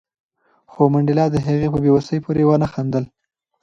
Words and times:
خو 0.71 0.81
منډېلا 0.93 1.25
د 1.31 1.35
هغه 1.45 1.67
په 1.73 1.79
بې 1.83 1.91
وسۍ 1.95 2.17
پورې 2.25 2.43
ونه 2.45 2.67
خندل. 2.73 3.05